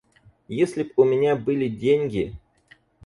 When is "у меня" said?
0.95-1.35